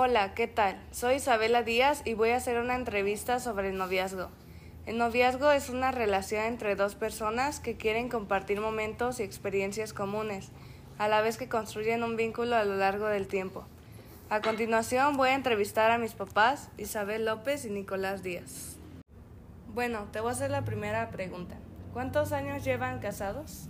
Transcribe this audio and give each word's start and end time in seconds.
Hola, 0.00 0.32
¿qué 0.32 0.46
tal? 0.46 0.80
Soy 0.92 1.16
Isabela 1.16 1.64
Díaz 1.64 2.02
y 2.04 2.14
voy 2.14 2.30
a 2.30 2.36
hacer 2.36 2.60
una 2.60 2.76
entrevista 2.76 3.40
sobre 3.40 3.70
el 3.70 3.78
noviazgo. 3.78 4.28
El 4.86 4.96
noviazgo 4.96 5.50
es 5.50 5.70
una 5.70 5.90
relación 5.90 6.44
entre 6.44 6.76
dos 6.76 6.94
personas 6.94 7.58
que 7.58 7.76
quieren 7.76 8.08
compartir 8.08 8.60
momentos 8.60 9.18
y 9.18 9.24
experiencias 9.24 9.92
comunes, 9.92 10.52
a 10.98 11.08
la 11.08 11.20
vez 11.20 11.36
que 11.36 11.48
construyen 11.48 12.04
un 12.04 12.14
vínculo 12.14 12.54
a 12.54 12.64
lo 12.64 12.76
largo 12.76 13.06
del 13.06 13.26
tiempo. 13.26 13.64
A 14.30 14.40
continuación 14.40 15.16
voy 15.16 15.30
a 15.30 15.34
entrevistar 15.34 15.90
a 15.90 15.98
mis 15.98 16.12
papás, 16.12 16.70
Isabel 16.78 17.24
López 17.24 17.64
y 17.64 17.70
Nicolás 17.70 18.22
Díaz. 18.22 18.76
Bueno, 19.74 20.06
te 20.12 20.20
voy 20.20 20.28
a 20.28 20.32
hacer 20.34 20.52
la 20.52 20.64
primera 20.64 21.10
pregunta. 21.10 21.56
¿Cuántos 21.92 22.30
años 22.30 22.62
llevan 22.62 23.00
casados? 23.00 23.66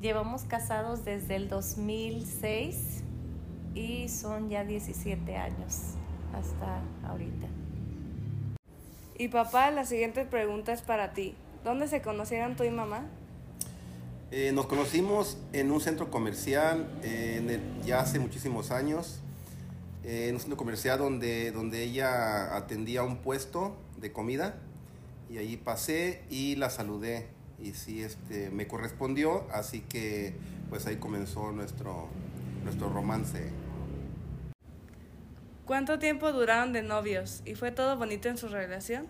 Llevamos 0.00 0.44
casados 0.44 1.04
desde 1.04 1.34
el 1.34 1.48
2006 1.48 3.02
y 3.78 4.08
son 4.08 4.50
ya 4.50 4.64
17 4.64 5.36
años 5.36 5.94
hasta 6.34 6.82
ahorita. 7.08 7.46
Y 9.16 9.28
papá, 9.28 9.70
la 9.70 9.84
siguiente 9.84 10.24
pregunta 10.24 10.72
es 10.72 10.82
para 10.82 11.12
ti. 11.12 11.34
¿Dónde 11.64 11.86
se 11.86 12.02
conocieron 12.02 12.56
tú 12.56 12.64
y 12.64 12.70
mamá? 12.70 13.06
Eh, 14.30 14.52
nos 14.52 14.66
conocimos 14.66 15.38
en 15.52 15.70
un 15.70 15.80
centro 15.80 16.10
comercial 16.10 16.88
eh, 17.02 17.60
ya 17.84 18.00
hace 18.00 18.18
muchísimos 18.18 18.70
años, 18.70 19.20
eh, 20.04 20.26
en 20.28 20.34
un 20.34 20.40
centro 20.40 20.56
comercial 20.56 20.98
donde, 20.98 21.50
donde 21.52 21.82
ella 21.82 22.56
atendía 22.56 23.04
un 23.04 23.18
puesto 23.18 23.76
de 23.96 24.12
comida 24.12 24.56
y 25.30 25.38
allí 25.38 25.56
pasé 25.56 26.22
y 26.30 26.56
la 26.56 26.68
saludé 26.68 27.28
y 27.62 27.72
sí 27.72 28.02
este, 28.02 28.50
me 28.50 28.66
correspondió, 28.66 29.46
así 29.50 29.80
que 29.80 30.34
pues 30.68 30.86
ahí 30.86 30.96
comenzó 30.96 31.52
nuestro, 31.52 32.08
nuestro 32.64 32.90
romance. 32.90 33.50
¿Cuánto 35.68 35.98
tiempo 35.98 36.32
duraron 36.32 36.72
de 36.72 36.80
novios 36.80 37.42
y 37.44 37.54
fue 37.54 37.70
todo 37.70 37.98
bonito 37.98 38.30
en 38.30 38.38
su 38.38 38.48
relación? 38.48 39.06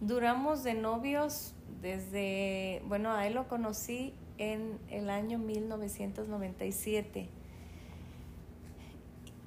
Duramos 0.00 0.64
de 0.64 0.74
novios 0.74 1.54
desde, 1.80 2.82
bueno, 2.86 3.12
a 3.12 3.28
él 3.28 3.34
lo 3.34 3.46
conocí 3.46 4.12
en 4.38 4.80
el 4.90 5.08
año 5.08 5.38
1997. 5.38 7.28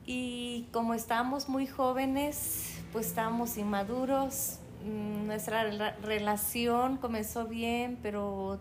Y 0.05 0.69
como 0.71 0.93
estábamos 0.93 1.49
muy 1.49 1.67
jóvenes, 1.67 2.81
pues 2.93 3.07
estábamos 3.07 3.57
inmaduros, 3.57 4.59
mm, 4.85 5.27
nuestra 5.27 5.97
relación 6.01 6.95
comenzó 6.95 7.45
bien, 7.45 7.99
pero 8.01 8.57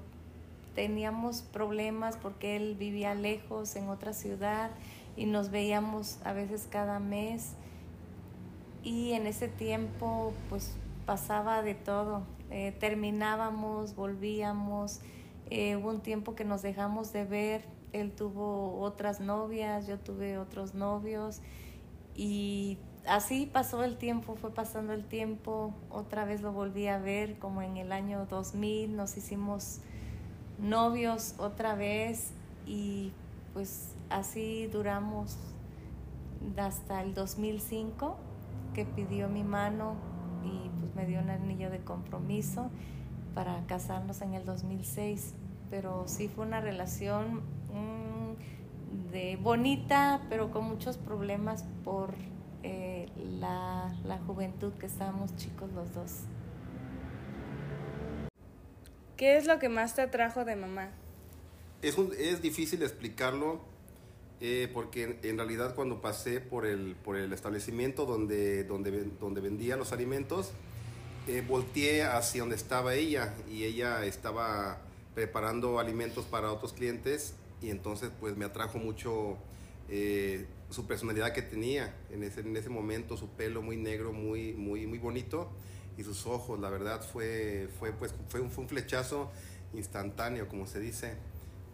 teníamos 0.74 1.42
problemas 1.42 2.16
porque 2.16 2.56
él 2.56 2.74
vivía 2.74 3.14
lejos 3.14 3.76
en 3.76 3.88
otra 3.88 4.12
ciudad 4.12 4.72
y 5.18 5.26
nos 5.26 5.50
veíamos 5.50 6.20
a 6.24 6.32
veces 6.32 6.68
cada 6.70 7.00
mes. 7.00 7.54
Y 8.84 9.12
en 9.12 9.26
ese 9.26 9.48
tiempo 9.48 10.32
pues 10.48 10.76
pasaba 11.04 11.62
de 11.62 11.74
todo, 11.74 12.22
eh, 12.50 12.72
terminábamos, 12.78 13.96
volvíamos, 13.96 15.00
eh, 15.50 15.76
hubo 15.76 15.90
un 15.90 16.00
tiempo 16.00 16.36
que 16.36 16.44
nos 16.44 16.62
dejamos 16.62 17.12
de 17.12 17.24
ver, 17.24 17.64
él 17.92 18.12
tuvo 18.12 18.78
otras 18.80 19.18
novias, 19.18 19.88
yo 19.88 19.98
tuve 19.98 20.38
otros 20.38 20.74
novios. 20.74 21.40
Y 22.14 22.78
así 23.06 23.46
pasó 23.46 23.82
el 23.82 23.96
tiempo, 23.98 24.36
fue 24.36 24.54
pasando 24.54 24.92
el 24.92 25.04
tiempo, 25.04 25.74
otra 25.90 26.24
vez 26.24 26.42
lo 26.42 26.52
volví 26.52 26.86
a 26.86 26.98
ver 26.98 27.38
como 27.38 27.62
en 27.62 27.76
el 27.76 27.90
año 27.90 28.26
2000, 28.26 28.94
nos 28.94 29.16
hicimos 29.16 29.80
novios 30.58 31.34
otra 31.38 31.74
vez 31.74 32.32
y 32.66 33.12
pues 33.52 33.94
así 34.10 34.66
duramos 34.66 35.36
hasta 36.56 37.02
el 37.02 37.14
2005 37.14 38.16
que 38.74 38.84
pidió 38.84 39.28
mi 39.28 39.44
mano 39.44 39.96
y 40.44 40.68
pues 40.80 40.94
me 40.94 41.06
dio 41.06 41.20
un 41.20 41.30
anillo 41.30 41.70
de 41.70 41.80
compromiso 41.80 42.70
para 43.34 43.64
casarnos 43.66 44.20
en 44.22 44.34
el 44.34 44.44
2006 44.44 45.34
pero 45.70 46.04
sí 46.06 46.28
fue 46.28 46.46
una 46.46 46.60
relación 46.60 47.42
mm, 47.72 49.10
de 49.12 49.36
bonita 49.36 50.20
pero 50.28 50.50
con 50.50 50.64
muchos 50.64 50.96
problemas 50.96 51.64
por 51.84 52.14
eh, 52.62 53.08
la, 53.40 53.94
la 54.04 54.18
juventud 54.18 54.72
que 54.74 54.86
estábamos 54.86 55.34
chicos 55.36 55.72
los 55.72 55.94
dos 55.94 56.24
¿Qué 59.18 59.36
es 59.36 59.48
lo 59.48 59.58
que 59.58 59.68
más 59.68 59.96
te 59.96 60.02
atrajo 60.02 60.44
de 60.44 60.54
mamá? 60.54 60.90
Es, 61.82 61.98
es 61.98 62.40
difícil 62.40 62.84
explicarlo 62.84 63.60
eh, 64.40 64.70
porque 64.72 65.18
en 65.22 65.36
realidad 65.36 65.74
cuando 65.74 66.00
pasé 66.00 66.40
por 66.40 66.64
el, 66.64 66.94
por 66.96 67.16
el 67.16 67.32
establecimiento 67.32 68.06
donde, 68.06 68.64
donde, 68.64 69.04
donde 69.20 69.40
vendía 69.40 69.76
los 69.76 69.92
alimentos, 69.92 70.52
eh, 71.26 71.44
volteé 71.46 72.04
hacia 72.04 72.42
donde 72.42 72.56
estaba 72.56 72.94
ella 72.94 73.34
y 73.50 73.64
ella 73.64 74.04
estaba 74.04 74.80
preparando 75.14 75.78
alimentos 75.78 76.24
para 76.24 76.52
otros 76.52 76.72
clientes 76.72 77.34
y 77.60 77.70
entonces 77.70 78.10
pues 78.20 78.36
me 78.36 78.44
atrajo 78.44 78.78
mucho 78.78 79.36
eh, 79.88 80.46
su 80.70 80.86
personalidad 80.86 81.32
que 81.32 81.42
tenía 81.42 81.94
en 82.10 82.22
ese, 82.22 82.40
en 82.40 82.56
ese 82.56 82.68
momento, 82.68 83.16
su 83.16 83.28
pelo 83.30 83.62
muy 83.62 83.76
negro, 83.76 84.12
muy, 84.12 84.52
muy, 84.52 84.86
muy 84.86 84.98
bonito 84.98 85.50
y 85.96 86.04
sus 86.04 86.26
ojos, 86.26 86.60
la 86.60 86.70
verdad 86.70 87.02
fue, 87.02 87.68
fue, 87.78 87.92
pues, 87.92 88.14
fue, 88.28 88.40
un, 88.40 88.50
fue 88.50 88.62
un 88.62 88.68
flechazo 88.68 89.30
instantáneo, 89.74 90.46
como 90.48 90.66
se 90.66 90.78
dice. 90.78 91.14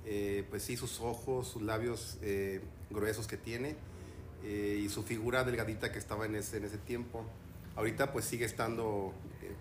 Eh, 0.06 0.44
pues 0.50 0.62
sí, 0.62 0.76
sus 0.76 1.00
ojos, 1.00 1.48
sus 1.48 1.62
labios 1.62 2.18
eh, 2.22 2.60
gruesos 2.90 3.26
que 3.26 3.38
tiene 3.38 3.74
eh, 4.42 4.80
y 4.84 4.88
su 4.90 5.02
figura 5.02 5.44
delgadita 5.44 5.92
que 5.92 5.98
estaba 5.98 6.26
en 6.26 6.34
ese, 6.34 6.58
en 6.58 6.64
ese 6.64 6.78
tiempo. 6.78 7.24
Ahorita 7.76 8.12
pues 8.12 8.24
sigue 8.24 8.44
estando 8.44 9.12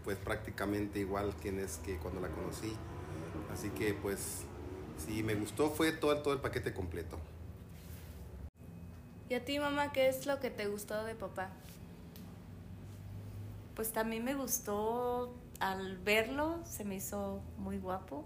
pues 0.04 0.18
prácticamente 0.18 1.00
igual 1.00 1.34
que, 1.42 1.50
es, 1.64 1.78
que 1.78 1.98
cuando 1.98 2.20
la 2.20 2.28
conocí. 2.28 2.74
Así 3.52 3.70
que 3.70 3.94
pues 3.94 4.42
sí, 5.06 5.24
me 5.24 5.36
gustó, 5.36 5.70
fue 5.70 5.92
todo, 5.94 6.18
todo 6.22 6.34
el 6.34 6.42
paquete 6.42 6.74
completo. 6.74 7.18
¿Y 9.30 9.36
a 9.36 9.46
ti 9.46 9.58
mamá 9.58 9.94
qué 9.94 10.10
es 10.10 10.26
lo 10.26 10.40
que 10.40 10.50
te 10.50 10.68
gustó 10.68 11.06
de 11.06 11.16
papá? 11.16 11.50
Pues 13.76 13.92
también 13.92 14.24
me 14.24 14.36
gustó 14.36 15.34
al 15.60 15.98
verlo, 15.98 16.60
se 16.66 16.84
me 16.84 16.96
hizo 16.96 17.42
muy 17.58 17.80
guapo. 17.80 18.26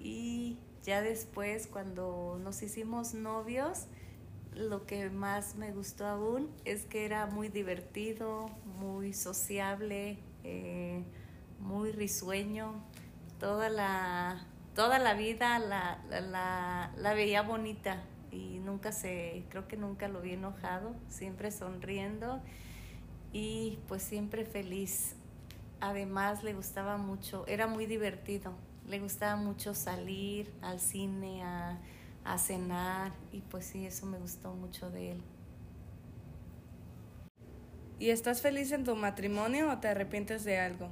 Y 0.00 0.56
ya 0.84 1.02
después, 1.02 1.66
cuando 1.66 2.38
nos 2.42 2.62
hicimos 2.62 3.14
novios, 3.14 3.86
lo 4.54 4.86
que 4.86 5.10
más 5.10 5.54
me 5.54 5.72
gustó 5.72 6.06
aún 6.06 6.50
es 6.64 6.84
que 6.84 7.04
era 7.04 7.26
muy 7.26 7.48
divertido, 7.48 8.48
muy 8.78 9.12
sociable, 9.12 10.18
eh, 10.44 11.04
muy 11.60 11.92
risueño. 11.92 12.82
Toda 13.38 13.68
la, 13.68 14.46
toda 14.74 14.98
la 14.98 15.14
vida 15.14 15.58
la, 15.58 16.02
la, 16.08 16.92
la, 16.96 17.14
veía 17.14 17.42
bonita 17.42 18.02
y 18.32 18.58
nunca 18.58 18.90
se, 18.90 19.44
creo 19.48 19.68
que 19.68 19.76
nunca 19.76 20.08
lo 20.08 20.20
vi 20.20 20.32
enojado, 20.32 20.94
siempre 21.08 21.50
sonriendo 21.50 22.40
y 23.32 23.78
pues 23.86 24.02
siempre 24.02 24.44
feliz. 24.44 25.14
Además 25.80 26.42
le 26.42 26.54
gustaba 26.54 26.96
mucho, 26.96 27.46
era 27.46 27.68
muy 27.68 27.86
divertido, 27.86 28.52
le 28.88 28.98
gustaba 29.00 29.36
mucho 29.36 29.74
salir 29.74 30.52
al 30.62 30.80
cine, 30.80 31.42
a, 31.42 31.78
a 32.24 32.38
cenar 32.38 33.12
y 33.32 33.40
pues 33.40 33.66
sí, 33.66 33.86
eso 33.86 34.06
me 34.06 34.18
gustó 34.18 34.54
mucho 34.54 34.90
de 34.90 35.12
él. 35.12 35.22
¿Y 37.98 38.10
estás 38.10 38.40
feliz 38.42 38.70
en 38.72 38.84
tu 38.84 38.94
matrimonio 38.94 39.72
o 39.72 39.78
te 39.78 39.88
arrepientes 39.88 40.44
de 40.44 40.58
algo? 40.58 40.88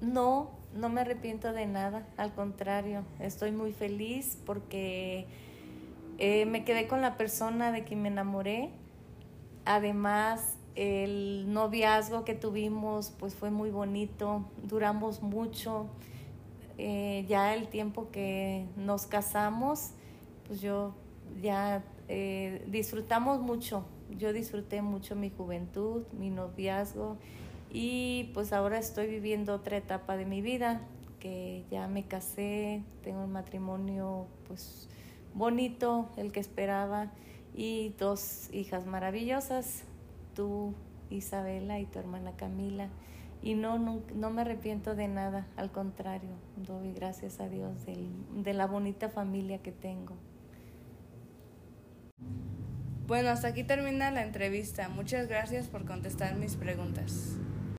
No, 0.00 0.50
no 0.74 0.88
me 0.88 1.00
arrepiento 1.00 1.52
de 1.52 1.66
nada, 1.66 2.06
al 2.16 2.34
contrario, 2.34 3.04
estoy 3.20 3.52
muy 3.52 3.72
feliz 3.72 4.36
porque 4.44 5.26
eh, 6.18 6.46
me 6.46 6.64
quedé 6.64 6.88
con 6.88 7.00
la 7.00 7.16
persona 7.16 7.72
de 7.72 7.84
quien 7.84 8.02
me 8.02 8.08
enamoré. 8.08 8.70
Además, 9.64 10.56
el 10.74 11.52
noviazgo 11.52 12.24
que 12.24 12.34
tuvimos 12.34 13.12
pues 13.18 13.34
fue 13.34 13.50
muy 13.50 13.70
bonito, 13.70 14.44
duramos 14.64 15.22
mucho. 15.22 15.88
Eh, 16.78 17.24
ya 17.28 17.54
el 17.54 17.68
tiempo 17.68 18.10
que 18.10 18.66
nos 18.76 19.06
casamos, 19.06 19.90
pues 20.46 20.60
yo 20.60 20.94
ya 21.40 21.84
eh, 22.08 22.64
disfrutamos 22.68 23.40
mucho. 23.40 23.84
Yo 24.18 24.32
disfruté 24.32 24.82
mucho 24.82 25.16
mi 25.16 25.30
juventud, 25.30 26.02
mi 26.12 26.30
noviazgo 26.30 27.16
y 27.72 28.30
pues 28.34 28.52
ahora 28.52 28.78
estoy 28.78 29.08
viviendo 29.08 29.54
otra 29.54 29.76
etapa 29.76 30.16
de 30.16 30.26
mi 30.26 30.42
vida, 30.42 30.82
que 31.18 31.64
ya 31.70 31.88
me 31.88 32.04
casé, 32.04 32.84
tengo 33.02 33.24
un 33.24 33.32
matrimonio 33.32 34.26
pues 34.46 34.88
bonito, 35.32 36.08
el 36.16 36.30
que 36.30 36.38
esperaba 36.38 37.10
y 37.54 37.94
dos 37.98 38.48
hijas 38.52 38.86
maravillosas 38.86 39.84
tú, 40.34 40.74
Isabela, 41.10 41.80
y 41.80 41.86
tu 41.86 41.98
hermana 41.98 42.32
Camila. 42.36 42.88
Y 43.44 43.52
no, 43.56 43.78
no, 43.78 44.30
me 44.30 44.40
arrepiento 44.40 44.94
de 44.94 45.06
nada, 45.06 45.46
al 45.56 45.70
contrario, 45.70 46.30
doy 46.56 46.94
gracias 46.94 47.40
a 47.40 47.48
Dios 47.50 47.74
de 47.84 48.54
la 48.54 48.66
bonita 48.66 49.10
familia 49.10 49.58
que 49.58 49.70
tengo. 49.70 50.16
Bueno, 53.06 53.28
hasta 53.28 53.48
aquí 53.48 53.62
termina 53.62 54.10
la 54.10 54.22
entrevista. 54.22 54.88
Muchas 54.88 55.28
gracias 55.28 55.68
por 55.68 55.84
contestar 55.84 56.36
mis 56.36 56.56
preguntas. 56.56 57.36